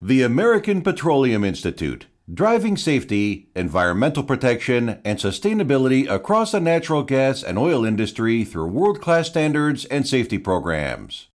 [0.00, 7.58] The American Petroleum Institute, driving safety, environmental protection, and sustainability across the natural gas and
[7.58, 11.26] oil industry through world class standards and safety programs.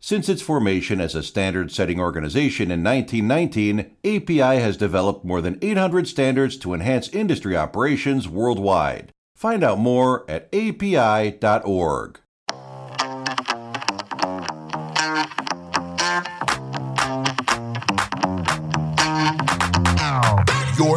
[0.00, 5.58] Since its formation as a standard setting organization in 1919, API has developed more than
[5.60, 9.12] 800 standards to enhance industry operations worldwide.
[9.34, 12.20] Find out more at api.org.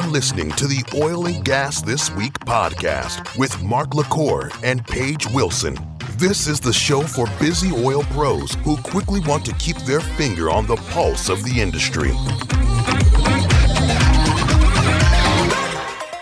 [0.09, 5.77] listening to the Oil and Gas This Week podcast with Mark LaCour and Paige Wilson.
[6.17, 10.49] This is the show for busy oil pros who quickly want to keep their finger
[10.49, 12.09] on the pulse of the industry.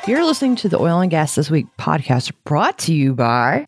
[0.06, 3.66] You're listening to the Oil and Gas This Week podcast brought to you by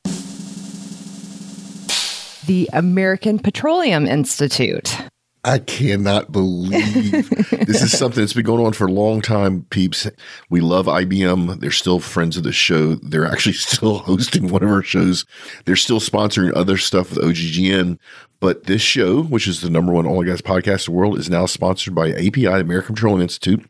[2.46, 4.98] the American Petroleum Institute.
[5.44, 7.30] I cannot believe
[7.66, 10.06] this is something that's been going on for a long time, peeps.
[10.50, 11.62] We love IBM.
[11.62, 12.96] They're still friends of the show.
[12.96, 15.26] They're actually still hosting one of our shows.
[15.64, 18.00] They're still sponsoring other stuff with OGGN.
[18.42, 21.18] But this show, which is the number one oil and gas podcast in the world,
[21.18, 23.70] is now sponsored by API, American Petroleum Institute.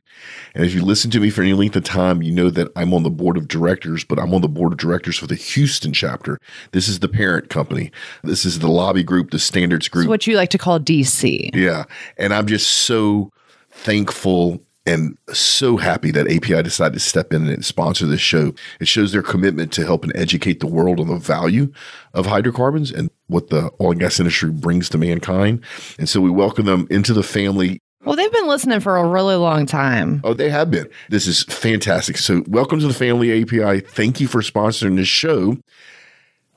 [0.56, 2.94] And if you listen to me for any length of time, you know that I'm
[2.94, 5.94] on the board of directors, but I'm on the board of directors for the Houston
[5.94, 6.40] chapter.
[6.72, 7.92] This is the parent company.
[8.24, 10.06] This is the lobby group, the standards group.
[10.06, 11.54] It's what you like to call DC.
[11.54, 11.86] Yeah.
[12.18, 13.32] And I'm just so
[13.72, 18.54] thankful and so happy that API decided to step in and sponsor this show.
[18.80, 21.72] It shows their commitment to helping educate the world on the value
[22.14, 25.64] of hydrocarbons and what the oil and gas industry brings to mankind.
[26.00, 27.82] And so we welcome them into the family.
[28.06, 30.22] Well, they've been listening for a really long time.
[30.24, 30.88] Oh, they have been.
[31.10, 32.18] This is fantastic.
[32.18, 33.82] So, welcome to the family API.
[33.82, 35.58] Thank you for sponsoring this show.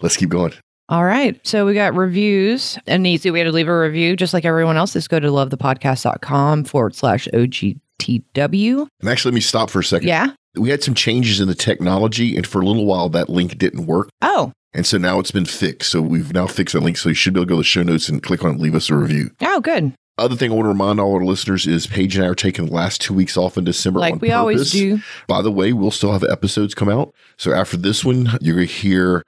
[0.01, 0.53] Let's keep going.
[0.89, 1.41] All right.
[1.47, 2.79] So we got reviews.
[2.87, 6.65] An easy way to leave a review, just like everyone else, is go to lovethepodcast.com
[6.65, 8.87] forward slash OGTW.
[9.01, 10.09] And actually, let me stop for a second.
[10.09, 10.29] Yeah.
[10.57, 13.87] We had some changes in the technology, and for a little while, that link didn't
[13.87, 14.11] work.
[14.21, 15.91] Oh, And so now it's been fixed.
[15.91, 16.99] So we've now fixed that link.
[16.99, 18.61] So you should be able to go to the show notes and click on it,
[18.61, 19.31] leave us a review.
[19.41, 19.95] oh, good.
[20.19, 22.67] Other thing I want to remind all our listeners is Paige and I are taking
[22.67, 23.99] the last two weeks off in December.
[24.01, 25.01] Like we always do.
[25.27, 27.15] By the way, we'll still have episodes come out.
[27.39, 29.25] So after this one, you're going to hear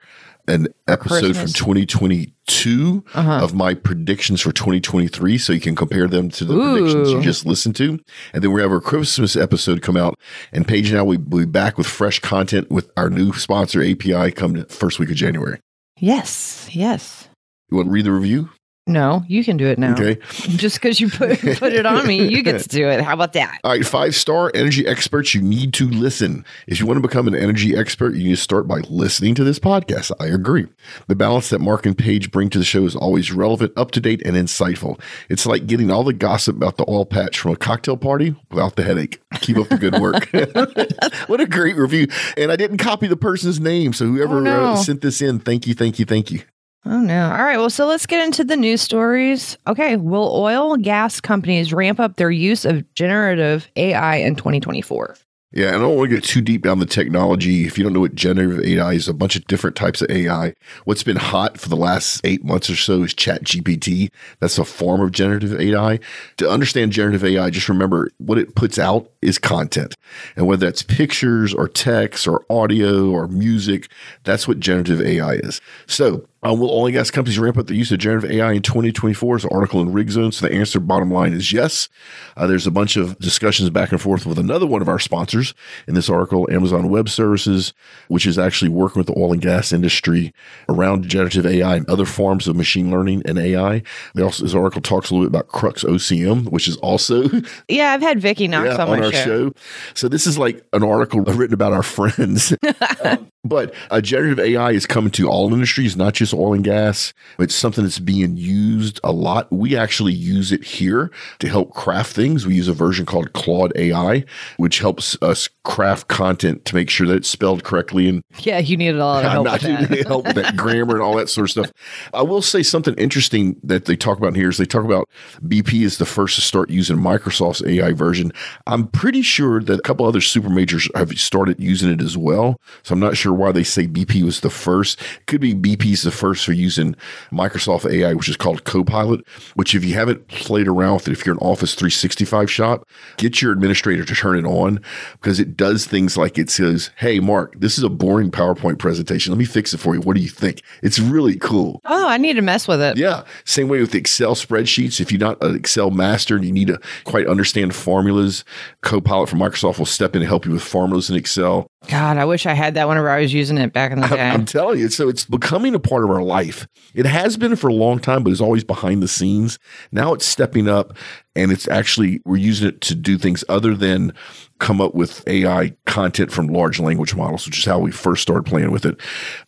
[0.47, 1.37] an episode Christmas.
[1.39, 3.39] from 2022 Uh-huh.
[3.43, 5.39] of my predictions for 2023.
[5.39, 7.99] So you can compare them to the predictions you just listened to.
[8.31, 10.19] And then we have our Christmas episode come out.
[10.53, 14.31] And Paige and I will be back with fresh content with our new sponsor, API,
[14.31, 15.59] come the first week of January.
[15.99, 16.69] Yes.
[16.71, 17.27] Yes.
[17.71, 18.49] You want to read the review?
[18.87, 19.93] No, you can do it now.
[19.93, 20.19] Okay.
[20.31, 23.01] Just because you put put it on me, you get to do it.
[23.01, 23.59] How about that?
[23.63, 26.45] All right, five star energy experts, you need to listen.
[26.67, 29.43] If you want to become an energy expert, you need to start by listening to
[29.43, 30.11] this podcast.
[30.19, 30.67] I agree.
[31.07, 33.99] The balance that Mark and Paige bring to the show is always relevant, up to
[33.99, 34.99] date, and insightful.
[35.29, 38.75] It's like getting all the gossip about the oil patch from a cocktail party without
[38.75, 39.19] the headache.
[39.41, 40.29] Keep up the good work.
[41.27, 42.05] what a great review.
[42.37, 43.93] And I didn't copy the person's name.
[43.93, 44.63] So whoever Oh, no.
[44.65, 46.41] uh, sent this in, thank you, thank you, thank you.
[46.87, 47.31] Oh no.
[47.31, 47.57] All right.
[47.57, 49.57] Well, so let's get into the news stories.
[49.65, 49.95] Okay.
[49.95, 55.15] Will oil gas companies ramp up their use of generative AI in 2024?
[55.55, 57.65] Yeah, and I don't want to get too deep down the technology.
[57.65, 60.53] If you don't know what generative AI is, a bunch of different types of AI.
[60.83, 64.09] What's been hot for the last eight months or so is Chat GPT.
[64.41, 65.99] That's a form of generative AI.
[66.37, 69.95] To understand generative AI, just remember what it puts out is content.
[70.35, 73.89] And whether that's pictures or text or audio or music,
[74.25, 75.61] that's what generative AI is.
[75.87, 78.61] So uh, will oil and gas companies ramp up the use of generative AI in
[78.61, 79.37] 2024?
[79.37, 80.33] Is an article in Rigzone.
[80.33, 81.89] So the answer, bottom line, is yes.
[82.37, 85.53] Uh, there's a bunch of discussions back and forth with another one of our sponsors
[85.87, 87.73] in this article, Amazon Web Services,
[88.07, 90.33] which is actually working with the oil and gas industry
[90.69, 93.81] around generative AI and other forms of machine learning and AI.
[94.13, 97.25] They also, this article talks a little bit about Crux OCM, which is also
[97.67, 99.23] Yeah, I've had Vicky Knox yeah, on, on my our show.
[99.23, 99.53] show.
[99.93, 102.53] So this is like an article written about our friends.
[103.03, 107.13] Um, but uh, generative AI is coming to all industries, not just oil and gas.
[107.39, 109.49] It's something that's being used a lot.
[109.51, 112.45] We actually use it here to help craft things.
[112.45, 114.25] We use a version called Claude AI,
[114.57, 118.75] which helps us craft content to make sure that it's spelled correctly and Yeah, you
[118.77, 120.07] needed a lot of I'm help not with that.
[120.07, 121.71] help with that grammar and all that sort of stuff.
[122.13, 125.07] I will say something interesting that they talk about here is they talk about
[125.45, 128.31] BP is the first to start using Microsoft's AI version.
[128.65, 132.59] I'm pretty sure that a couple other super majors have started using it as well.
[132.83, 134.99] So I'm not sure why they say BP was the first.
[134.99, 136.95] It could be BP's the first for using
[137.31, 141.25] Microsoft AI, which is called Copilot, which if you haven't played around with it, if
[141.25, 142.87] you're an Office 365 shop,
[143.17, 144.79] get your administrator to turn it on
[145.13, 149.31] because it does things like it says, Hey, Mark, this is a boring PowerPoint presentation.
[149.31, 150.01] Let me fix it for you.
[150.01, 150.61] What do you think?
[150.81, 151.81] It's really cool.
[151.85, 152.97] Oh, I need to mess with it.
[152.97, 153.23] Yeah.
[153.45, 154.99] Same way with Excel spreadsheets.
[154.99, 158.43] If you're not an Excel master and you need to quite understand formulas,
[158.81, 161.67] Copilot from Microsoft will step in and help you with formulas in Excel.
[161.87, 164.29] God, I wish I had that whenever I was using it back in the day.
[164.29, 164.89] I'm telling you.
[164.89, 166.67] So it's becoming a part of our life.
[166.93, 169.59] It has been for a long time, but it's always behind the scenes.
[169.91, 170.97] Now it's stepping up
[171.35, 174.13] and it's actually, we're using it to do things other than
[174.59, 178.43] come up with AI content from large language models, which is how we first started
[178.43, 178.99] playing with it.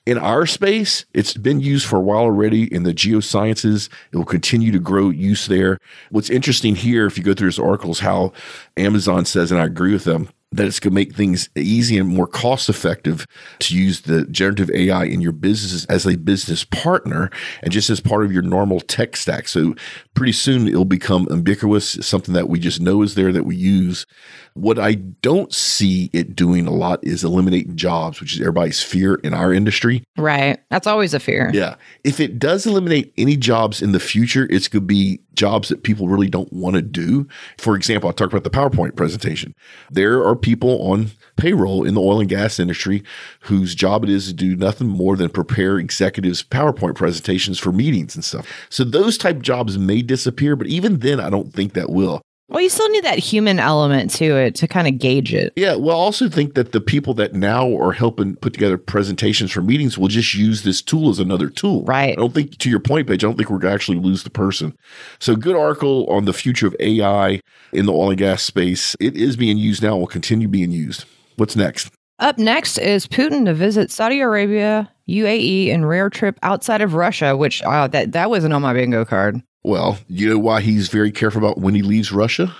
[0.06, 3.90] In our space, it's been used for a while already in the geosciences.
[4.12, 5.78] It will continue to grow use there.
[6.12, 8.33] What's interesting here, if you go through this article, is how
[8.75, 12.07] Amazon says, and I agree with them, that it's going to make things easy and
[12.07, 13.27] more cost effective
[13.59, 17.29] to use the generative AI in your business as a business partner
[17.61, 19.47] and just as part of your normal tech stack.
[19.47, 19.75] So
[20.13, 24.05] pretty soon it'll become ubiquitous, something that we just know is there that we use.
[24.53, 29.15] What I don't see it doing a lot is eliminating jobs, which is everybody's fear
[29.15, 30.03] in our industry.
[30.17, 30.59] Right.
[30.69, 31.51] That's always a fear.
[31.53, 31.75] Yeah.
[32.05, 35.84] If it does eliminate any jobs in the future, it's going to be jobs that
[35.84, 37.28] people really don't want to do.
[37.57, 39.54] For example, I talked about the PowerPoint presentation.
[39.89, 43.04] There are people on payroll in the oil and gas industry
[43.42, 48.16] whose job it is to do nothing more than prepare executives PowerPoint presentations for meetings
[48.16, 48.48] and stuff.
[48.69, 52.22] So those type jobs may disappear, but even then I don't think that will.
[52.49, 55.51] Well, you still need that human element uh, to it to kind of gauge it.
[55.57, 55.75] Yeah.
[55.75, 59.61] Well, I also think that the people that now are helping put together presentations for
[59.61, 61.83] meetings will just use this tool as another tool.
[61.83, 62.13] Right.
[62.13, 64.23] I don't think, to your point, Paige, I don't think we're going to actually lose
[64.23, 64.77] the person.
[65.19, 67.41] So, good article on the future of AI
[67.73, 68.95] in the oil and gas space.
[68.99, 71.03] It is being used now, will continue being used.
[71.35, 71.91] What's next?
[72.19, 77.36] Up next is Putin to visit Saudi Arabia, UAE, and rare trip outside of Russia,
[77.38, 79.42] which uh, that that wasn't on my bingo card.
[79.63, 82.54] Well, you know why he's very careful about when he leaves Russia?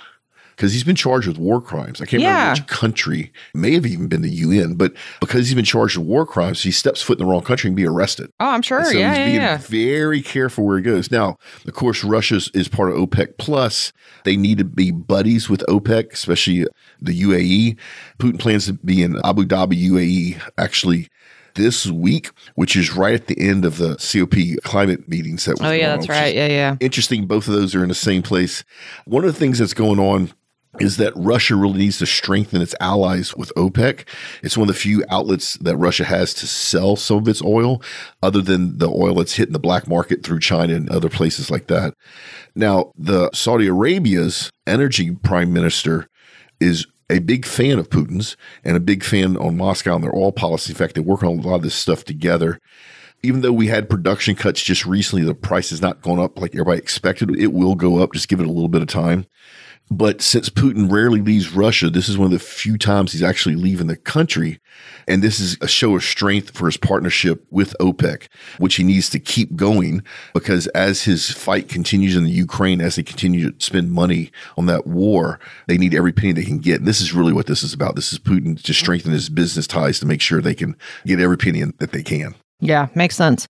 [0.56, 2.00] Because he's been charged with war crimes.
[2.02, 2.30] I can't Yeah.
[2.32, 6.06] remember which country, may have even been the UN, but because he's been charged with
[6.08, 8.28] war crimes, he steps foot in the wrong country and be arrested.
[8.40, 8.78] Oh, I'm sure.
[8.78, 9.56] And so yeah, he's yeah, being yeah.
[9.58, 11.12] very careful where he goes.
[11.12, 13.92] Now, of course, Russia is part of OPEC Plus.
[14.24, 16.66] They need to be buddies with OPEC, especially
[17.00, 17.76] the UAE.
[18.18, 21.08] Putin plans to be in Abu Dhabi, UAE, actually
[21.58, 25.68] this week, which is right at the end of the COP climate meetings that was
[25.68, 26.34] Oh, yeah, going that's right.
[26.34, 26.76] Yeah, yeah.
[26.80, 27.26] Interesting.
[27.26, 28.64] Both of those are in the same place.
[29.04, 30.32] One of the things that's going on
[30.80, 34.06] is that Russia really needs to strengthen its allies with OPEC.
[34.42, 37.82] It's one of the few outlets that Russia has to sell some of its oil,
[38.22, 41.66] other than the oil that's hitting the black market through China and other places like
[41.66, 41.94] that.
[42.54, 46.06] Now, the Saudi Arabia's energy prime minister
[46.60, 50.32] is a big fan of Putin's and a big fan on Moscow and their oil
[50.32, 50.72] policy.
[50.72, 52.58] In fact, they work on a lot of this stuff together.
[53.22, 56.54] Even though we had production cuts just recently, the price has not gone up like
[56.54, 57.30] everybody expected.
[57.36, 58.12] It will go up.
[58.12, 59.26] Just give it a little bit of time.
[59.90, 63.54] But since Putin rarely leaves Russia, this is one of the few times he's actually
[63.54, 64.60] leaving the country.
[65.06, 69.08] And this is a show of strength for his partnership with OPEC, which he needs
[69.10, 70.02] to keep going
[70.34, 74.66] because as his fight continues in the Ukraine, as they continue to spend money on
[74.66, 76.80] that war, they need every penny they can get.
[76.80, 77.96] And this is really what this is about.
[77.96, 80.76] This is Putin to strengthen his business ties to make sure they can
[81.06, 82.34] get every penny that they can.
[82.60, 83.48] Yeah, makes sense.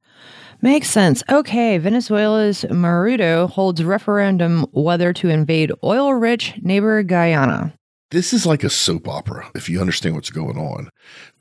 [0.61, 1.23] Makes sense.
[1.31, 7.75] Okay, Venezuela's Maduro holds referendum whether to invade oil rich neighbor Guyana.
[8.11, 10.89] This is like a soap opera, if you understand what's going on.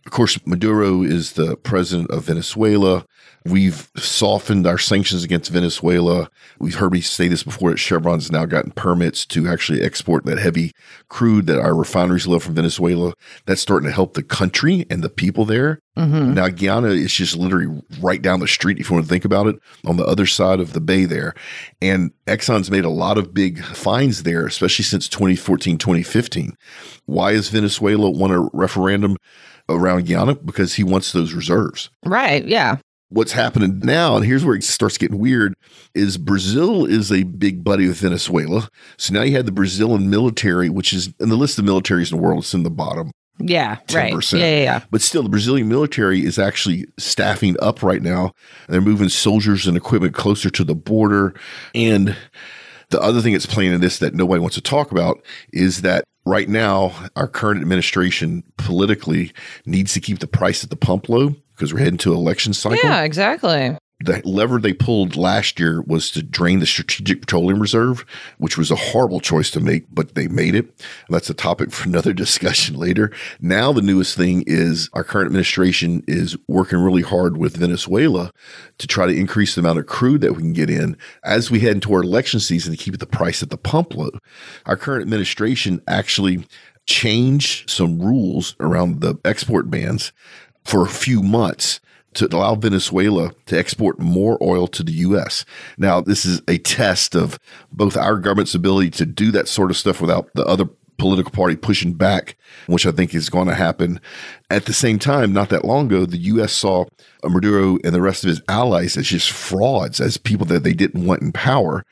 [0.06, 3.06] Of course, Maduro is the president of Venezuela.
[3.50, 6.30] We've softened our sanctions against Venezuela.
[6.60, 10.38] We've heard me say this before that Chevron's now gotten permits to actually export that
[10.38, 10.74] heavy
[11.08, 13.14] crude that our refineries love from Venezuela.
[13.46, 15.80] That's starting to help the country and the people there.
[15.98, 16.34] Mm-hmm.
[16.34, 19.48] Now, Guyana is just literally right down the street, if you want to think about
[19.48, 21.34] it, on the other side of the bay there.
[21.82, 26.56] And Exxon's made a lot of big finds there, especially since 2014, 2015.
[27.06, 29.16] Why is Venezuela want a referendum
[29.70, 30.36] around Guyana?
[30.36, 32.46] Because he wants those reserves Right.
[32.46, 32.78] Yeah.
[33.10, 35.54] What's happening now, and here's where it starts getting weird,
[35.94, 38.70] is Brazil is a big buddy with Venezuela.
[38.98, 42.18] So now you have the Brazilian military, which is in the list of militaries in
[42.18, 43.12] the world, it's in the bottom.
[43.40, 43.78] Yeah.
[43.94, 44.14] Right.
[44.14, 44.40] 10%.
[44.40, 44.46] Yeah.
[44.46, 44.64] Yeah.
[44.64, 44.84] Yeah.
[44.90, 48.32] But still, the Brazilian military is actually staffing up right now.
[48.68, 51.36] They're moving soldiers and equipment closer to the border.
[51.76, 52.18] And
[52.90, 55.24] the other thing that's playing in this that nobody wants to talk about
[55.54, 59.34] is that right now, our current administration politically
[59.66, 62.78] needs to keep the price at the pump low because we're heading to election cycle.
[62.84, 63.02] Yeah.
[63.02, 63.76] Exactly.
[64.02, 68.06] the lever they pulled last year was to drain the strategic petroleum reserve,
[68.38, 70.66] which was a horrible choice to make, but they made it.
[70.66, 73.12] And that's a topic for another discussion later.
[73.42, 78.32] Now, the newest thing is our current administration is working really hard with Venezuela
[78.78, 81.62] to try to increase the amount of crude that we can get in as we
[81.62, 84.12] head into our election season to keep the price at the pump low.
[84.68, 86.46] Our current administration actually
[86.88, 90.14] changed some rules around the export bans
[90.68, 91.80] for a few months
[92.14, 95.46] to allow Venezuela to export more oil to the U.S.
[95.78, 97.40] Now, this is a test of
[97.72, 100.66] both our government's ability to do that sort of stuff without the other
[100.98, 104.02] political party pushing back, which I think is going to happen.
[104.50, 106.52] At the same time, not that long ago, the U.S.
[106.52, 106.86] saw
[107.24, 111.06] Maduro and the rest of his allies as just frauds, as people that they didn't
[111.06, 111.86] want in power.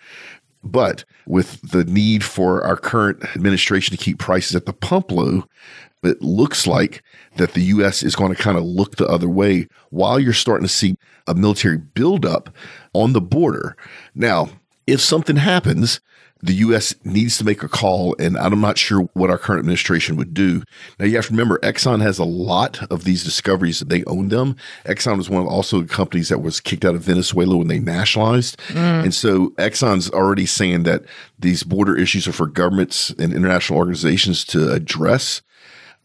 [0.64, 5.44] But with the need for our current administration to keep prices at the pump low,
[6.06, 7.04] it looks like
[7.38, 8.04] that the U.S.
[8.04, 10.98] is going to kind of look the other way while you're starting to see
[11.28, 12.50] a military buildup
[12.94, 13.76] on the border.
[14.14, 14.50] Now,
[14.88, 16.00] if something happens,
[16.42, 16.94] the U.S.
[17.04, 20.62] needs to make a call, and I'm not sure what our current administration would do.
[21.00, 24.30] Now, you have to remember, Exxon has a lot of these discoveries that they own
[24.30, 24.56] them.
[24.86, 27.80] Exxon was one of also the companies that was kicked out of Venezuela when they
[27.80, 28.60] nationalized.
[28.68, 29.06] Mm.
[29.06, 31.06] And so Exxon's already saying that
[31.40, 35.42] these border issues are for governments and international organizations to address.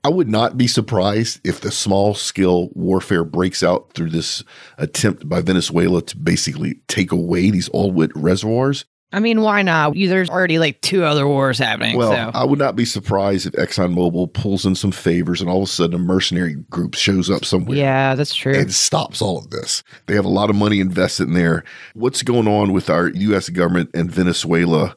[0.03, 4.43] I would not be surprised if the small scale warfare breaks out through this
[4.79, 8.87] attempt by Venezuela to basically take away these oil reservoirs.
[9.13, 9.95] I mean, why not?
[9.95, 11.97] There's already like two other wars happening.
[11.97, 12.31] Well, so.
[12.33, 15.73] I would not be surprised if ExxonMobil pulls in some favors and all of a
[15.73, 17.77] sudden a mercenary group shows up somewhere.
[17.77, 18.55] Yeah, that's true.
[18.55, 19.83] And stops all of this.
[20.07, 21.65] They have a lot of money invested in there.
[21.95, 23.49] What's going on with our U.S.
[23.49, 24.97] government and Venezuela?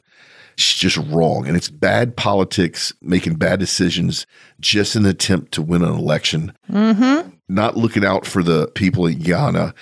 [0.54, 1.46] It's just wrong.
[1.46, 4.26] And it's bad politics, making bad decisions
[4.60, 6.52] just in an attempt to win an election.
[6.70, 7.30] Mm-hmm.
[7.48, 9.74] Not looking out for the people in Guyana.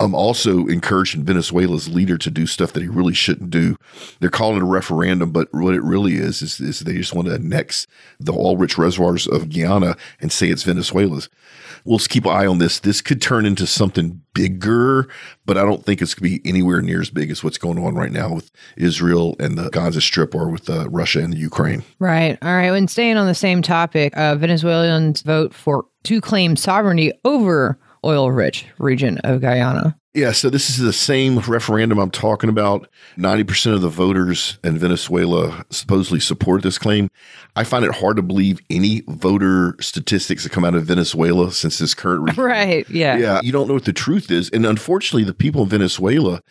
[0.00, 3.76] I'm also encouraging Venezuela's leader to do stuff that he really shouldn't do.
[4.18, 7.28] They're calling it a referendum, but what it really is is, is they just want
[7.28, 7.86] to annex
[8.18, 11.28] the oil-rich reservoirs of Guyana and say it's Venezuela's.
[11.84, 12.80] We'll keep an eye on this.
[12.80, 15.06] This could turn into something bigger,
[15.44, 17.78] but I don't think it's going to be anywhere near as big as what's going
[17.78, 21.38] on right now with Israel and the Gaza Strip or with uh, Russia and the
[21.38, 21.82] Ukraine.
[21.98, 22.38] Right.
[22.42, 22.70] All right.
[22.70, 28.30] When staying on the same topic, uh, Venezuelans vote for to claim sovereignty over oil
[28.30, 29.96] rich region of Guyana.
[30.12, 32.88] Yeah, so this is the same referendum I'm talking about.
[33.16, 37.10] 90% of the voters in Venezuela supposedly support this claim.
[37.54, 41.78] I find it hard to believe any voter statistics that come out of Venezuela since
[41.78, 42.36] this current.
[42.40, 43.18] Right, yeah.
[43.18, 44.50] Yeah, you don't know what the truth is.
[44.50, 46.42] And unfortunately, the people in Venezuela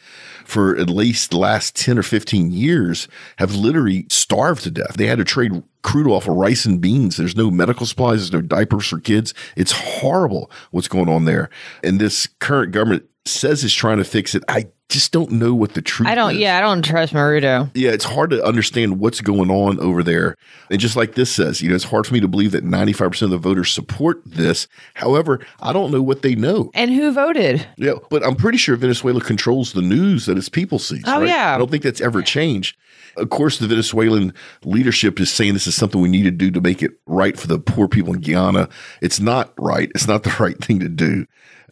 [0.46, 3.08] for at least the last 10 or 15 years
[3.40, 4.96] have literally starved to death.
[4.96, 7.18] They had to trade crude off of rice and beans.
[7.18, 9.34] There's no medical supplies, there's no diapers for kids.
[9.56, 11.50] It's horrible what's going on there.
[11.84, 14.44] And this current government says it's trying to fix it.
[14.48, 16.38] I just don't know what the truth I don't, is.
[16.38, 17.70] yeah, I don't trust Maduro.
[17.76, 20.36] Yeah, it's hard to understand what's going on over there.
[20.72, 23.22] And just like this says, you know, it's hard for me to believe that 95%
[23.22, 24.68] of the voters support this.
[24.96, 26.72] However, I don't know what they know.
[26.74, 27.66] And who voted?
[27.78, 31.02] Yeah, but I'm pretty sure Venezuela controls the news that its people see.
[31.06, 31.28] Oh, right?
[31.28, 31.54] yeah.
[31.54, 32.76] I don't think that's ever changed.
[33.16, 36.62] Of course, the Venezuelan leadership is saying this is something we need to do to
[36.62, 38.70] make it right for the poor people in Guyana.
[39.02, 39.92] It's not right.
[39.94, 41.26] It's not the right thing to do.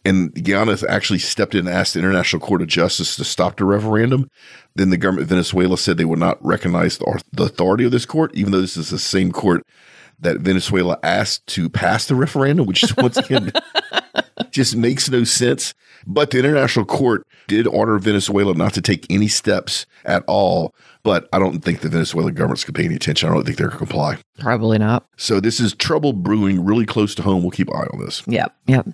[0.04, 3.64] And Guyana actually stepped in and asked the International Court of Justice to stop the
[3.64, 4.30] referendum.
[4.74, 8.06] Then the government of Venezuela said they would not recognize the, the authority of this
[8.06, 9.66] court, even though this is the same court
[10.20, 13.52] that Venezuela asked to pass the referendum, which once again
[14.50, 15.74] just makes no sense.
[16.06, 20.72] But the international court did order Venezuela not to take any steps at all.
[21.02, 23.28] But I don't think the Venezuelan government's going to pay any attention.
[23.28, 24.18] I don't think they're going to comply.
[24.38, 25.06] Probably not.
[25.16, 27.42] So this is trouble brewing really close to home.
[27.42, 28.22] We'll keep an eye on this.
[28.26, 28.54] Yep.
[28.66, 28.88] Yep.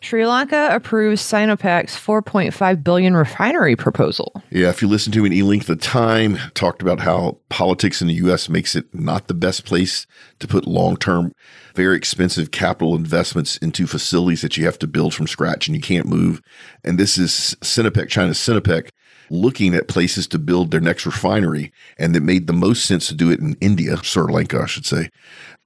[0.00, 4.40] Sri Lanka approves Sinopec's 4.5 billion refinery proposal.
[4.50, 8.14] Yeah, if you listen to an e-link the time talked about how politics in the
[8.14, 10.06] US makes it not the best place
[10.38, 11.32] to put long-term
[11.78, 15.80] very expensive capital investments into facilities that you have to build from scratch and you
[15.80, 16.42] can't move.
[16.82, 18.88] And this is Sinopec, China's Sinopec,
[19.30, 21.72] looking at places to build their next refinery.
[21.96, 24.86] And it made the most sense to do it in India, Sri Lanka, I should
[24.86, 25.08] say.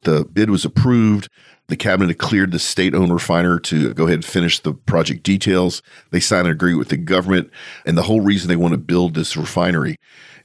[0.03, 1.31] The bid was approved.
[1.69, 5.81] The cabinet cleared the state owned refiner to go ahead and finish the project details.
[6.11, 7.51] They signed an agreement with the government.
[7.87, 9.97] And the whole reason they want to build this refinery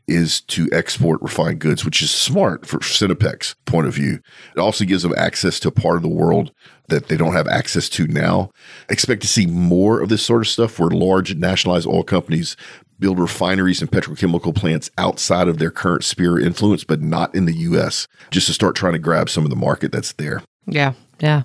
[0.08, 4.20] is to export refined goods, which is smart for Sinopec's point of view.
[4.56, 6.52] It also gives them access to a part of the world
[6.88, 8.50] that they don't have access to now.
[8.90, 12.56] Expect to see more of this sort of stuff where large nationalized oil companies
[13.00, 17.46] build refineries and petrochemical plants outside of their current sphere of influence, but not in
[17.46, 20.42] the U.S., just to start trying to grab some of the market that's there.
[20.66, 21.44] Yeah, yeah.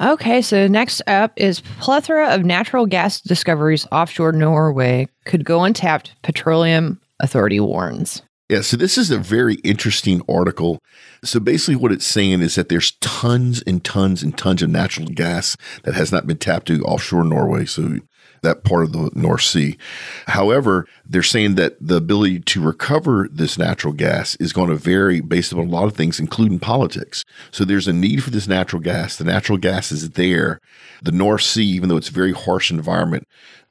[0.00, 6.14] Okay, so next up is plethora of natural gas discoveries offshore Norway could go untapped.
[6.22, 8.22] Petroleum Authority warns.
[8.48, 10.78] Yeah, so this is a very interesting article.
[11.24, 15.06] So basically, what it's saying is that there's tons and tons and tons of natural
[15.06, 17.64] gas that has not been tapped to offshore Norway.
[17.64, 18.00] So
[18.42, 19.78] that part of the North Sea.
[20.26, 25.20] However, they're saying that the ability to recover this natural gas is going to vary
[25.20, 27.24] based on a lot of things, including politics.
[27.50, 29.16] So there's a need for this natural gas.
[29.16, 30.58] The natural gas is there.
[31.02, 33.26] The North Sea, even though it's a very harsh environment,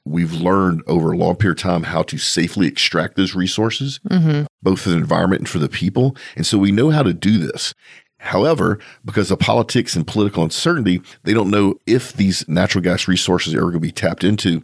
[0.05, 4.46] we've learned over a long period of time how to safely extract those resources, mm-hmm.
[4.62, 6.15] both for the environment and for the people.
[6.36, 7.74] And so we know how to do this.
[8.20, 13.55] However, because of politics and political uncertainty, they don't know if these natural gas resources
[13.55, 14.63] are going to be tapped into.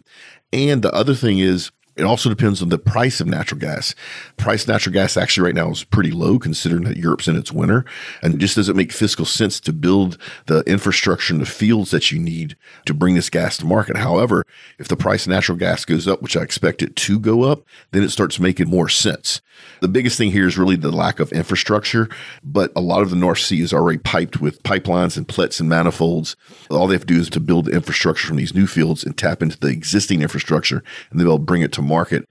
[0.52, 3.94] And the other thing is, it also depends on the price of natural gas.
[4.36, 7.52] Price of natural gas actually right now is pretty low considering that Europe's in its
[7.52, 7.84] winter
[8.22, 12.10] and it just doesn't make fiscal sense to build the infrastructure and the fields that
[12.10, 13.96] you need to bring this gas to market.
[13.96, 14.44] However,
[14.78, 17.64] if the price of natural gas goes up, which I expect it to go up,
[17.90, 19.40] then it starts making more sense.
[19.80, 22.08] The biggest thing here is really the lack of infrastructure,
[22.44, 25.68] but a lot of the North Sea is already piped with pipelines and plets and
[25.68, 26.36] manifolds.
[26.70, 29.16] All they have to do is to build the infrastructure from these new fields and
[29.16, 32.28] tap into the existing infrastructure and they'll bring it to market.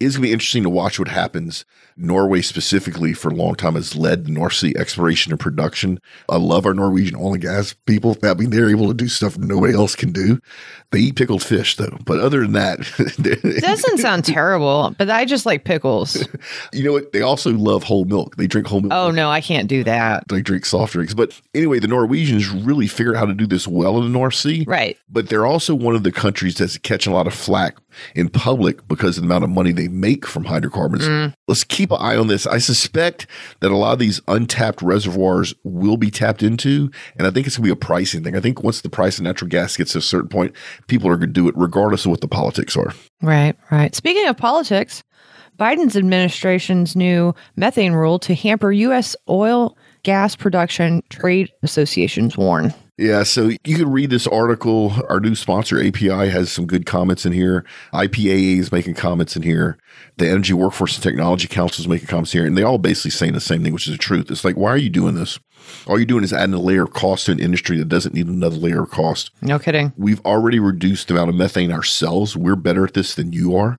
[0.00, 1.64] It's going to be interesting to watch what happens
[1.98, 6.00] Norway specifically for a long time has led the North Sea exploration and production.
[6.28, 8.16] I love our Norwegian oil and gas people.
[8.22, 10.40] I mean, they're able to do stuff nobody else can do.
[10.90, 11.98] They eat pickled fish though.
[12.04, 16.26] But other than that, it doesn't sound terrible, but I just like pickles.
[16.72, 17.12] you know what?
[17.12, 18.36] They also love whole milk.
[18.36, 18.92] They drink whole milk.
[18.92, 20.26] Oh no, I can't do that.
[20.28, 21.14] They drink soft drinks.
[21.14, 24.34] But anyway, the Norwegians really figured out how to do this well in the North
[24.34, 24.64] Sea.
[24.66, 24.96] Right.
[25.08, 27.76] But they're also one of the countries that's catching a lot of flack
[28.14, 31.06] in public because of the amount of money they make from hydrocarbons.
[31.06, 31.34] Mm.
[31.48, 32.46] Let's keep an eye on this.
[32.46, 33.26] I suspect
[33.60, 37.56] that a lot of these untapped reservoirs will be tapped into, and I think it's
[37.56, 38.36] going to be a pricing thing.
[38.36, 40.54] I think once the price of natural gas gets to a certain point,
[40.86, 42.92] people are going to do it regardless of what the politics are.
[43.22, 43.94] Right, right.
[43.94, 45.02] Speaking of politics,
[45.58, 49.16] Biden's administration's new methane rule to hamper U.S.
[49.28, 52.72] oil gas production trade associations warn.
[52.98, 54.92] Yeah, so you can read this article.
[55.08, 57.64] Our new sponsor, API, has some good comments in here.
[57.94, 59.78] IPAA is making comments in here.
[60.16, 62.44] The Energy Workforce and Technology Council is making comments here.
[62.44, 64.32] And they all basically saying the same thing, which is the truth.
[64.32, 65.38] It's like, why are you doing this?
[65.86, 68.26] All you're doing is adding a layer of cost to an industry that doesn't need
[68.26, 69.30] another layer of cost.
[69.42, 69.92] No kidding.
[69.96, 72.36] We've already reduced the amount of methane ourselves.
[72.36, 73.78] We're better at this than you are.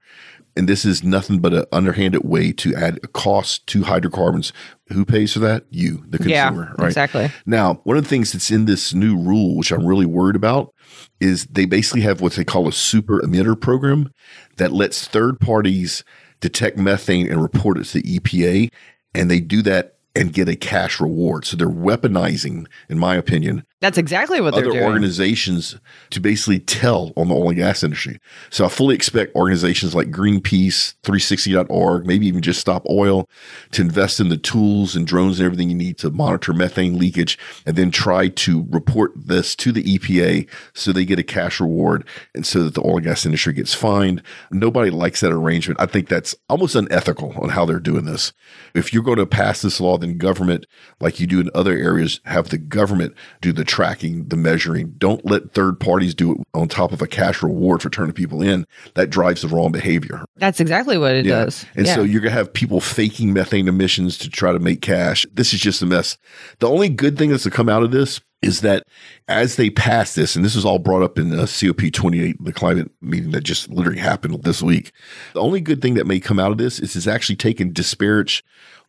[0.55, 4.51] And this is nothing but an underhanded way to add a cost to hydrocarbons.
[4.89, 5.63] Who pays for that?
[5.69, 6.87] You, the consumer, yeah, right?
[6.87, 7.31] Exactly.
[7.45, 10.73] Now, one of the things that's in this new rule, which I'm really worried about,
[11.19, 14.11] is they basically have what they call a super emitter program
[14.57, 16.03] that lets third parties
[16.39, 18.71] detect methane and report it to the EPA.
[19.13, 21.45] And they do that and get a cash reward.
[21.45, 24.83] So they're weaponizing, in my opinion, that's exactly what other they're doing.
[24.83, 25.77] organizations
[26.09, 28.19] to basically tell on the oil and gas industry.
[28.49, 33.29] So I fully expect organizations like Greenpeace, 360.org, maybe even just Stop Oil
[33.71, 37.39] to invest in the tools and drones and everything you need to monitor methane leakage
[37.65, 42.05] and then try to report this to the EPA so they get a cash reward
[42.35, 44.21] and so that the oil and gas industry gets fined.
[44.51, 45.79] Nobody likes that arrangement.
[45.79, 48.33] I think that's almost unethical on how they're doing this.
[48.73, 50.65] If you're going to pass this law, then government,
[50.99, 54.95] like you do in other areas, have the government do the tracking, the measuring.
[54.97, 58.41] Don't let third parties do it on top of a cash reward for turning people
[58.41, 58.65] in.
[58.95, 60.25] That drives the wrong behavior.
[60.37, 61.45] That's exactly what it Yeah.
[61.45, 61.65] does.
[61.75, 61.95] And Yeah.
[61.95, 65.25] so you're going to have people faking methane emissions to try to make cash.
[65.33, 66.17] This is just a mess.
[66.59, 68.83] The only good thing that's to come out of this is that
[69.27, 72.53] as they pass this, and this is all brought up in the COP 28, the
[72.53, 74.91] climate meeting that just literally happened this week.
[75.33, 78.43] The only good thing that may come out of this is it's actually taken disparage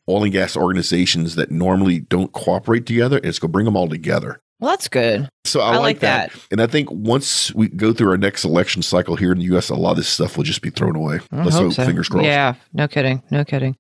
[0.09, 3.77] oil and gas organizations that normally don't cooperate together and it's going to bring them
[3.77, 4.40] all together.
[4.61, 5.29] Well, that's good.
[5.44, 6.33] So I, I like, like that.
[6.33, 6.46] that.
[6.51, 9.70] And I think once we go through our next election cycle here in the US,
[9.70, 11.20] a lot of this stuff will just be thrown away.
[11.33, 11.87] I Let's hope hope, so.
[11.87, 12.27] fingers crossed.
[12.27, 13.23] Yeah, no kidding.
[13.31, 13.77] No kidding.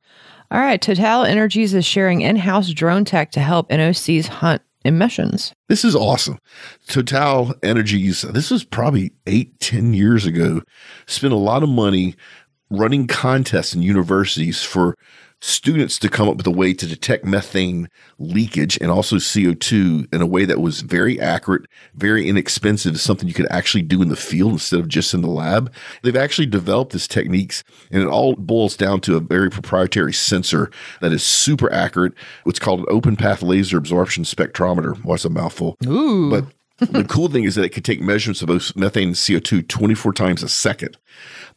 [0.50, 0.80] All right.
[0.80, 5.52] Total Energies is sharing in house drone tech to help NOCs hunt emissions.
[5.68, 6.38] This is awesome.
[6.88, 10.62] Total Energies, this was probably eight, ten years ago,
[11.06, 12.16] spent a lot of money
[12.70, 14.96] running contests in universities for
[15.40, 20.20] students to come up with a way to detect methane leakage and also CO2 in
[20.20, 24.16] a way that was very accurate, very inexpensive, something you could actually do in the
[24.16, 25.72] field instead of just in the lab.
[26.02, 30.70] They've actually developed this techniques and it all boils down to a very proprietary sensor
[31.00, 32.12] that is super accurate.
[32.44, 35.02] What's called an open path laser absorption spectrometer.
[35.04, 35.76] What's a mouthful?
[35.86, 36.30] Ooh.
[36.30, 36.44] But
[36.80, 40.12] the cool thing is that it can take measurements of both methane and CO2 24
[40.12, 40.96] times a second.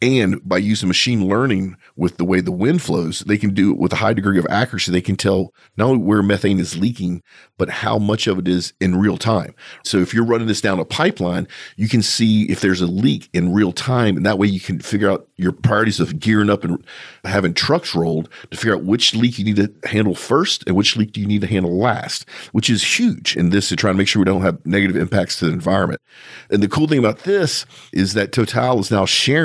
[0.02, 3.78] And by using machine learning with the way the wind flows, they can do it
[3.78, 4.92] with a high degree of accuracy.
[4.92, 7.24] They can tell not only where methane is leaking,
[7.58, 9.54] but how much of it is in real time.
[9.84, 13.30] So if you're running this down a pipeline, you can see if there's a leak
[13.34, 14.18] in real time.
[14.18, 16.84] And that way you can figure out your priorities of gearing up and
[17.24, 20.96] having trucks rolled to figure out which leak you need to handle first and which
[20.96, 23.98] leak do you need to handle last, which is huge in this to try to
[23.98, 26.02] make sure we don't have negative impacts to the environment.
[26.50, 29.43] And the cool thing about this is that Total is now sharing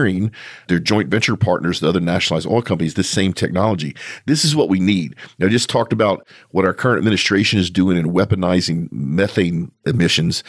[0.69, 3.95] their joint venture partners, the other nationalized oil companies, this same technology.
[4.27, 5.15] This is what we need.
[5.41, 10.43] I just talked about what our current administration is doing in weaponizing methane emissions.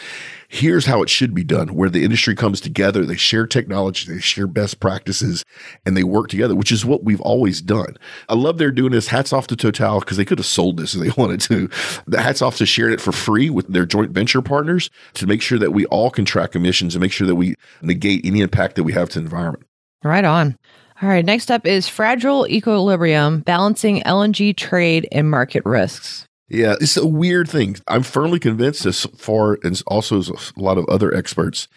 [0.52, 4.20] Here's how it should be done, where the industry comes together, they share technology, they
[4.20, 5.46] share best practices,
[5.86, 7.96] and they work together, which is what we've always done.
[8.30, 9.08] I love they're doing this.
[9.08, 11.70] Hats off to Total because they could have sold this if they wanted to.
[12.08, 15.44] The hats off to sharing it for free with their joint venture partners to make
[15.44, 18.76] sure that we all can track emissions and make sure that we negate any impact
[18.78, 19.68] that we have to the environment.
[20.04, 20.58] Right on.
[21.02, 21.24] All right.
[21.24, 26.26] Next up is fragile equilibrium, balancing LNG trade and market risks.
[26.50, 27.78] Yeah, it's a weird thing.
[27.88, 31.68] I'm firmly convinced, as far as also as a lot of other experts,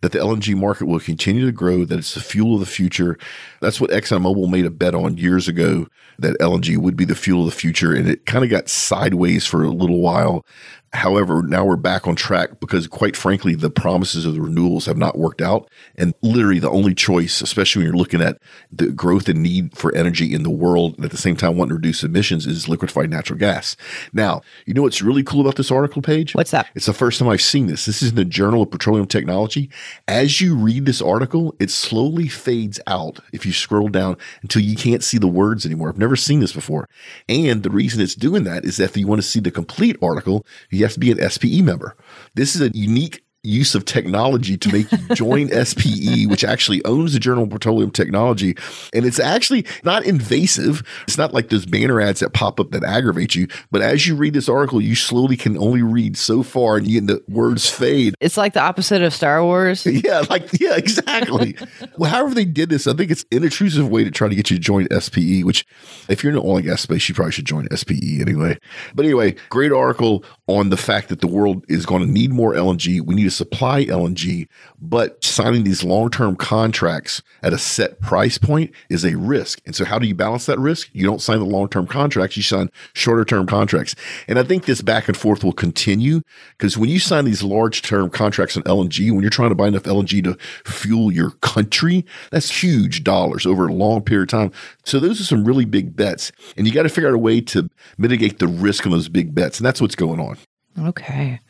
[0.00, 3.18] that the LNG market will continue to grow, that it's the fuel of the future.
[3.60, 5.86] That's what ExxonMobil made a bet on years ago
[6.18, 7.94] that LNG would be the fuel of the future.
[7.94, 10.46] And it kind of got sideways for a little while.
[10.94, 14.98] However, now we're back on track because, quite frankly, the promises of the renewals have
[14.98, 15.70] not worked out.
[15.96, 18.38] And literally, the only choice, especially when you're looking at
[18.70, 21.70] the growth and need for energy in the world, and at the same time wanting
[21.70, 23.74] to reduce emissions, is liquefied natural gas.
[24.12, 26.34] Now, you know what's really cool about this article Paige?
[26.34, 26.68] What's that?
[26.74, 27.86] It's the first time I've seen this.
[27.86, 29.70] This is in the Journal of Petroleum Technology.
[30.06, 34.76] As you read this article, it slowly fades out if you scroll down until you
[34.76, 35.88] can't see the words anymore.
[35.88, 36.86] I've never seen this before.
[37.30, 39.96] And the reason it's doing that is that if you want to see the complete
[40.02, 41.96] article, you you have to be an SPE member.
[42.34, 47.12] This is a unique use of technology to make you join SPE, which actually owns
[47.12, 48.56] the Journal of Petroleum Technology.
[48.94, 50.82] And it's actually not invasive.
[51.08, 53.48] It's not like those banner ads that pop up that aggravate you.
[53.70, 57.00] But as you read this article, you slowly can only read so far and you,
[57.00, 58.14] the words fade.
[58.20, 59.86] It's like the opposite of Star Wars.
[60.02, 61.54] Yeah, like, yeah, exactly.
[61.96, 64.50] well, however they did this, I think it's an intrusive way to try to get
[64.50, 65.64] you to join SPE, which
[66.08, 68.58] if you're in the oil and gas space, you probably should join SPE anyway.
[68.94, 72.52] But anyway, great article on the fact that the world is going to need more
[72.52, 73.00] LNG.
[73.00, 74.48] We need to supply LNG,
[74.80, 79.62] but signing these long term contracts at a set price point is a risk.
[79.64, 80.90] And so, how do you balance that risk?
[80.92, 83.94] You don't sign the long term contracts, you sign shorter term contracts.
[84.28, 86.20] And I think this back and forth will continue
[86.58, 89.68] because when you sign these large term contracts on LNG, when you're trying to buy
[89.68, 90.36] enough LNG to
[90.70, 94.52] fuel your country, that's huge dollars over a long period of time.
[94.84, 96.30] So, those are some really big bets.
[96.58, 99.34] And you got to figure out a way to mitigate the risk on those big
[99.34, 99.58] bets.
[99.58, 100.36] And that's what's going on.
[100.78, 101.40] Okay.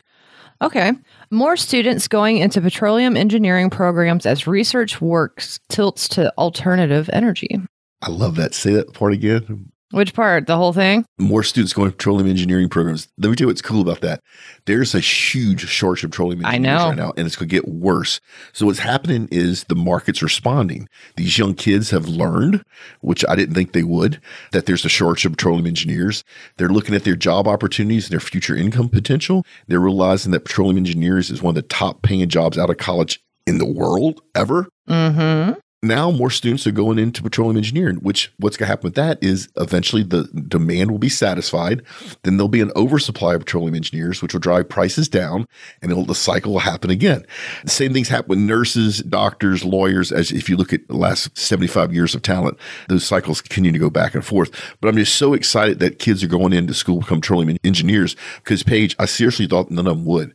[0.61, 0.93] Okay.
[1.31, 7.59] More students going into petroleum engineering programs as research works tilts to alternative energy.
[8.01, 8.53] I love that.
[8.53, 9.71] Say that part again.
[9.93, 10.47] Which part?
[10.47, 11.05] The whole thing?
[11.19, 13.07] More students going to petroleum engineering programs.
[13.19, 14.21] Let me tell you what's cool about that.
[14.65, 18.19] There's a huge shortage of petroleum engineers right now, and it's going to get worse.
[18.53, 20.89] So what's happening is the market's responding.
[21.15, 22.63] These young kids have learned,
[23.01, 24.19] which I didn't think they would,
[24.51, 26.23] that there's a shortage of petroleum engineers.
[26.57, 29.45] They're looking at their job opportunities and their future income potential.
[29.67, 33.19] They're realizing that petroleum engineers is one of the top paying jobs out of college
[33.45, 34.67] in the world ever.
[34.89, 38.95] Mm-hmm now more students are going into petroleum engineering, which what's going to happen with
[38.95, 41.81] that is eventually the demand will be satisfied.
[42.23, 45.45] Then there'll be an oversupply of petroleum engineers, which will drive prices down
[45.81, 47.25] and the cycle will happen again.
[47.63, 50.11] The same things happen with nurses, doctors, lawyers.
[50.11, 53.79] As if you look at the last 75 years of talent, those cycles continue to
[53.79, 54.51] go back and forth.
[54.79, 58.63] But I'm just so excited that kids are going into school become petroleum engineers because
[58.63, 60.33] Paige, I seriously thought none of them would.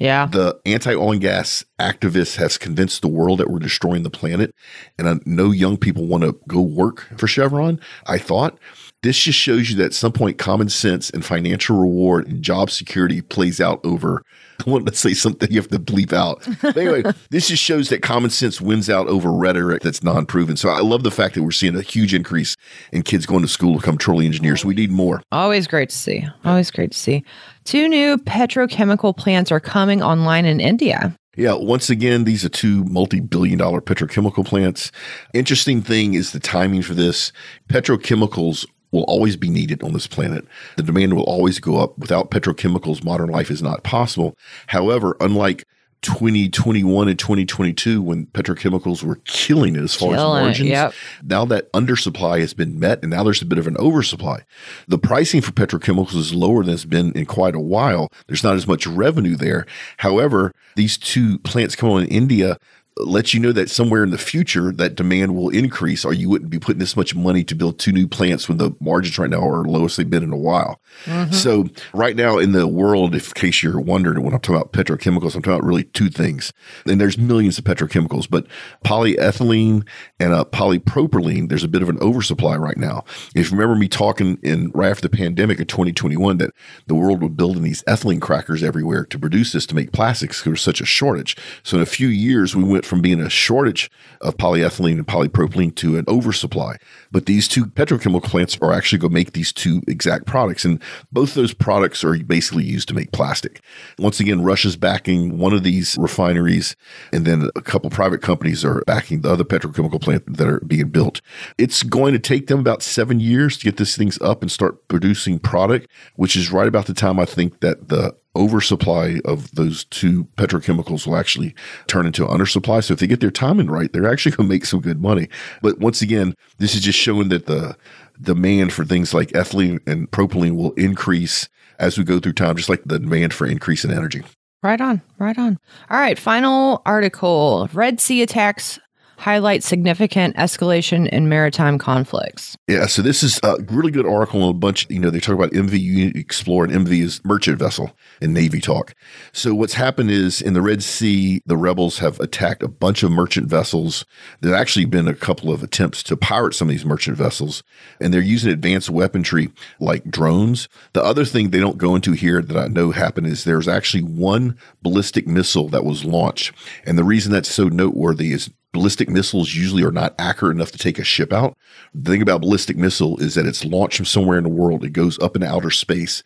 [0.00, 0.26] Yeah.
[0.26, 4.54] The anti oil and gas activists has convinced the world that we're destroying the planet.
[4.98, 7.78] And I know young people want to go work for Chevron.
[8.06, 8.58] I thought
[9.02, 12.70] this just shows you that at some point common sense and financial reward and job
[12.70, 14.24] security plays out over
[14.66, 16.46] I want to say something you have to bleep out.
[16.60, 20.56] But anyway, this just shows that common sense wins out over rhetoric that's non proven.
[20.56, 22.56] So I love the fact that we're seeing a huge increase
[22.92, 24.64] in kids going to school to become petroleum engineers.
[24.64, 25.22] We need more.
[25.32, 26.26] Always great to see.
[26.44, 27.24] Always great to see.
[27.64, 31.16] Two new petrochemical plants are coming online in India.
[31.36, 34.90] Yeah, once again, these are two multi billion dollar petrochemical plants.
[35.32, 37.32] Interesting thing is the timing for this.
[37.68, 40.44] Petrochemicals will always be needed on this planet.
[40.76, 41.98] The demand will always go up.
[41.98, 44.36] Without petrochemicals, modern life is not possible.
[44.68, 45.66] However, unlike
[46.02, 50.68] 2021 and 2022 when petrochemicals were killing it as far killing as margins.
[50.68, 50.94] It, yep.
[51.22, 54.44] Now that undersupply has been met and now there's a bit of an oversupply.
[54.88, 58.08] The pricing for petrochemicals is lower than it's been in quite a while.
[58.28, 59.66] There's not as much revenue there.
[59.98, 62.58] However, these two plants come on in India
[62.96, 66.50] lets you know that somewhere in the future that demand will increase or you wouldn't
[66.50, 69.46] be putting this much money to build two new plants when the margins right now
[69.46, 70.80] are lowest they've been in a while.
[71.04, 71.32] Mm-hmm.
[71.32, 74.72] So right now in the world, if in case you're wondering when I'm talking about
[74.72, 76.52] petrochemicals, I'm talking about really two things.
[76.86, 78.46] And there's millions of petrochemicals, but
[78.84, 79.86] polyethylene
[80.18, 83.04] and uh, polypropylene, there's a bit of an oversupply right now.
[83.34, 86.50] If you remember me talking in right after the pandemic in 2021 that
[86.86, 90.44] the world was building these ethylene crackers everywhere to produce this to make plastics because
[90.44, 91.36] there was such a shortage.
[91.62, 93.90] So in a few years, we went from being a shortage
[94.20, 96.76] of polyethylene and polypropylene to an oversupply.
[97.10, 100.64] But these two petrochemical plants are actually going to make these two exact products.
[100.64, 103.60] And both those products are basically used to make plastic.
[103.98, 106.76] Once again, Russia's backing one of these refineries,
[107.12, 110.88] and then a couple private companies are backing the other petrochemical plant that are being
[110.88, 111.20] built.
[111.58, 114.88] It's going to take them about seven years to get these things up and start
[114.88, 119.84] producing product, which is right about the time I think that the oversupply of those
[119.84, 121.54] two petrochemicals will actually
[121.86, 122.82] turn into undersupply.
[122.84, 125.28] So if they get their timing right, they're actually going to make some good money.
[125.62, 127.76] But once again, this is just showing that the
[128.20, 132.68] demand for things like ethylene and propylene will increase as we go through time, just
[132.68, 134.22] like the demand for increase in energy.
[134.62, 135.58] Right on, right on.
[135.88, 138.78] All right, final article Red Sea attacks
[139.20, 142.56] highlight significant escalation in maritime conflicts.
[142.66, 144.86] Yeah, so this is a really good article on a bunch.
[144.88, 148.94] You know, they talk about MV Explorer, and MV is merchant vessel in Navy talk.
[149.34, 153.10] So what's happened is in the Red Sea, the rebels have attacked a bunch of
[153.10, 154.06] merchant vessels.
[154.40, 157.62] There's actually been a couple of attempts to pirate some of these merchant vessels,
[158.00, 160.66] and they're using advanced weaponry like drones.
[160.94, 164.02] The other thing they don't go into here that I know happened is there's actually
[164.02, 166.54] one ballistic missile that was launched,
[166.86, 170.78] and the reason that's so noteworthy is ballistic missiles usually are not accurate enough to
[170.78, 171.56] take a ship out.
[171.94, 174.84] The thing about ballistic missile is that it's launched from somewhere in the world.
[174.84, 176.22] It goes up into outer space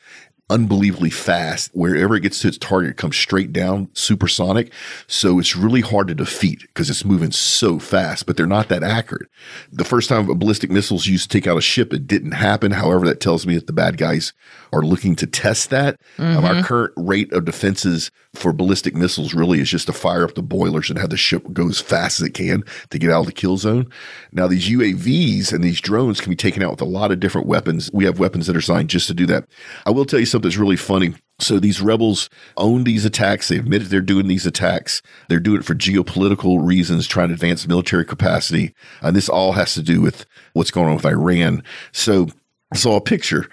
[0.50, 1.70] unbelievably fast.
[1.74, 4.72] Wherever it gets to its target, it comes straight down, supersonic.
[5.07, 8.83] So it's really hard to defeat because it's moving so fast, but they're not that
[8.83, 9.28] accurate.
[9.72, 12.72] The first time a ballistic missiles used to take out a ship, it didn't happen.
[12.72, 14.33] However, that tells me that the bad guys
[14.74, 16.00] are looking to test that.
[16.18, 16.38] Mm-hmm.
[16.38, 20.34] Um, our current rate of defenses for ballistic missiles really is just to fire up
[20.34, 23.20] the boilers and have the ship go as fast as it can to get out
[23.20, 23.87] of the kill zone.
[24.32, 27.46] Now, these UAVs and these drones can be taken out with a lot of different
[27.46, 27.90] weapons.
[27.92, 29.46] We have weapons that are designed just to do that.
[29.87, 31.14] I will tell you something that's really funny.
[31.38, 33.48] So these rebels own these attacks.
[33.48, 35.02] They admitted they're doing these attacks.
[35.28, 38.74] They're doing it for geopolitical reasons, trying to advance military capacity.
[39.02, 41.62] And this all has to do with what's going on with Iran.
[41.92, 42.28] So
[42.72, 43.48] I saw a picture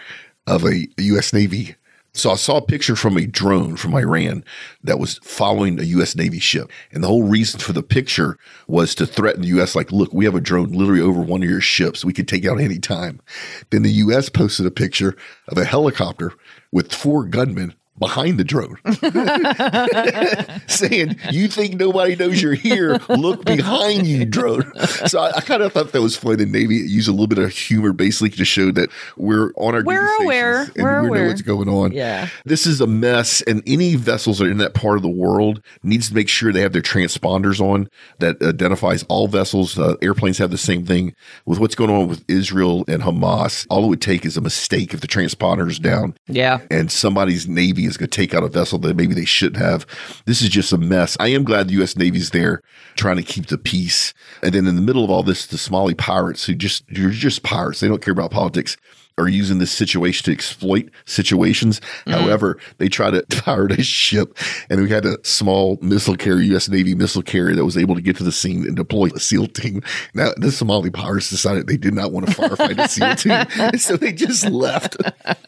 [0.52, 1.32] of a U.S.
[1.32, 1.76] Navy.
[2.14, 4.44] So I saw a picture from a drone from Iran
[4.84, 6.14] that was following a U.S.
[6.14, 6.70] Navy ship.
[6.92, 8.38] And the whole reason for the picture
[8.68, 9.78] was to threaten the U.S.
[9.78, 12.04] like, look, we have a drone literally over one of your ships.
[12.04, 13.22] We could take out any time.
[13.70, 14.28] Then the U.S.
[14.28, 15.16] posted a picture
[15.48, 16.34] of a helicopter
[16.70, 18.78] with four gunmen behind the drone
[20.68, 23.00] saying, You think nobody knows you're here?
[23.10, 24.72] Look behind you, drone.
[25.08, 26.36] So I, I kind of thought that was funny.
[26.38, 29.84] The Navy used a little bit of humor basically to show that we're on our
[29.84, 30.68] we're aware.
[30.76, 31.22] we're we aware.
[31.24, 31.92] know what's going on.
[31.92, 32.28] Yeah.
[32.46, 35.62] This is a mess, and any vessels that are in that part of the world
[35.84, 37.88] needs to make sure they have their transponders on
[38.20, 39.78] that identifies all vessels.
[39.78, 41.14] Uh, airplanes have the same thing
[41.46, 43.66] with what's going on with Israel and Hamas.
[43.70, 46.60] All it would take is a mistake if the transponder is down Yeah.
[46.72, 49.86] and somebody's Navy is going to take out a vessel that maybe they shouldn't have.
[50.26, 51.16] This is just a mess.
[51.20, 51.96] I am glad the U.S.
[51.96, 52.62] Navy's there
[52.96, 54.14] trying to keep the peace.
[54.42, 57.44] And then in the middle of all this, the Somali pirates who just, you're just
[57.44, 57.80] pirates.
[57.80, 58.78] They don't care about politics
[59.18, 61.80] are using this situation to exploit situations.
[61.80, 62.12] Mm-hmm.
[62.12, 64.38] However, they try to pirate a ship
[64.70, 66.70] and we had a small missile carrier, U.S.
[66.70, 69.48] Navy missile carrier that was able to get to the scene and deploy a SEAL
[69.48, 69.82] team.
[70.14, 73.32] Now, the Somali pirates decided they did not want to firefight a SEAL team.
[73.72, 74.98] And so they just left,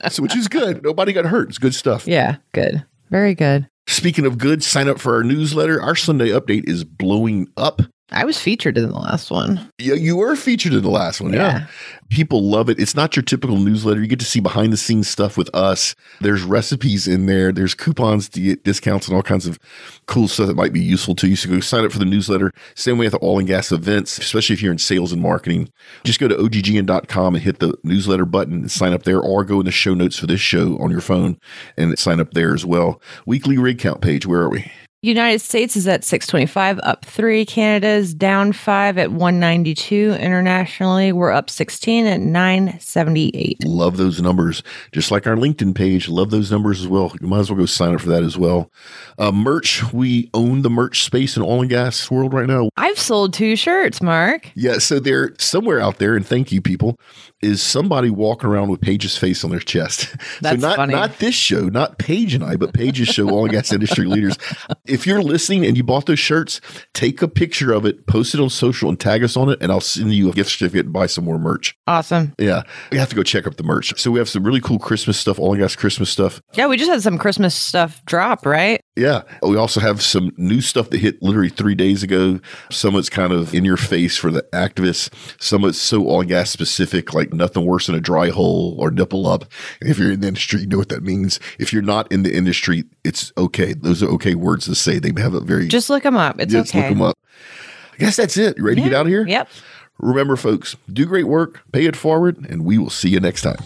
[0.10, 0.84] so, which is good.
[0.84, 1.50] Nobody got hurt.
[1.50, 2.08] It's good stuff.
[2.08, 2.38] Yeah.
[2.52, 2.86] Good.
[3.10, 3.68] Very good.
[3.88, 5.82] Speaking of good, sign up for our newsletter.
[5.82, 7.82] Our Sunday update is blowing up.
[8.12, 9.70] I was featured in the last one.
[9.80, 11.34] Yeah, you were featured in the last one.
[11.34, 11.40] Yeah.
[11.40, 11.68] Yeah.
[12.14, 12.80] People love it.
[12.80, 14.00] It's not your typical newsletter.
[14.00, 15.96] You get to see behind the scenes stuff with us.
[16.22, 17.52] There's recipes in there.
[17.52, 19.58] There's coupons discounts and all kinds of
[20.06, 21.36] cool stuff that might be useful to you.
[21.36, 22.52] So go sign up for the newsletter.
[22.76, 25.70] Same way with the oil and gas events, especially if you're in sales and marketing.
[26.04, 29.62] Just go to oggn.com and hit the newsletter button and sign up there or go
[29.62, 31.40] in the show notes for this show on your phone
[31.78, 33.02] and sign up there as well.
[33.26, 34.28] Weekly rig count Paige.
[34.28, 34.72] Where are we?
[35.04, 37.46] United States is at 625, up three.
[37.46, 40.14] Canada's down five at 192.
[40.18, 43.66] Internationally, we're up 16 16978.
[43.66, 44.64] Love those numbers.
[44.92, 47.12] Just like our LinkedIn page, love those numbers as well.
[47.22, 48.72] You might as well go sign up for that as well.
[49.18, 52.70] Uh, merch, we own the merch space in oil and gas world right now.
[52.78, 54.52] I've sold two shirts, Mark.
[54.56, 56.98] Yeah, so there somewhere out there, and thank you, people,
[57.42, 60.16] is somebody walking around with Paige's face on their chest.
[60.42, 60.94] That's so not funny.
[60.94, 64.38] not this show, not Paige and I, but Paige's show, Oil and Gas Industry Leaders.
[64.86, 66.62] If you're listening and you bought those shirts,
[66.94, 69.72] take a picture of it, post it on social, and tag us on it, and
[69.72, 71.76] I'll send you a gift certificate and buy some more merch.
[71.86, 72.34] Awesome.
[72.40, 74.00] Yeah, we have to go check up the merch.
[74.00, 76.42] So we have some really cool Christmas stuff, all Gas Christmas stuff.
[76.54, 78.80] Yeah, we just had some Christmas stuff drop, right?
[78.96, 79.24] Yeah.
[79.42, 82.40] We also have some new stuff that hit literally three days ago.
[82.72, 85.10] Some of it's kind of in your face for the activists.
[85.42, 88.78] Some of it's so oil and gas specific, like nothing worse than a dry hole
[88.80, 89.44] or nipple up.
[89.82, 91.40] And if you're in the industry, you know what that means.
[91.60, 93.74] If you're not in the industry, it's okay.
[93.74, 95.00] Those are okay words to say.
[95.00, 96.40] They have a very Just look them up.
[96.40, 96.88] It's just okay.
[96.88, 97.18] look them up.
[97.94, 98.58] I guess that's it.
[98.58, 99.28] You ready to get out of here?
[99.28, 99.50] Yep.
[100.00, 103.58] Remember, folks, do great work, pay it forward, and we will see you next time.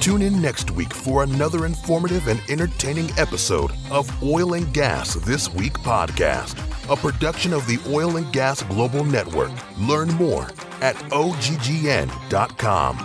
[0.00, 5.52] Tune in next week for another informative and entertaining episode of Oil and Gas This
[5.52, 6.56] Week podcast,
[6.90, 9.52] a production of the Oil and Gas Global Network.
[9.78, 10.44] Learn more
[10.80, 12.96] at oggn.com.